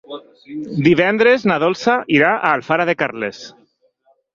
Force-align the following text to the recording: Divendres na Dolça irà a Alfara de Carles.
Divendres 0.87 1.47
na 1.53 1.59
Dolça 1.67 2.01
irà 2.19 2.35
a 2.41 2.57
Alfara 2.59 2.93
de 2.93 3.01
Carles. 3.05 3.49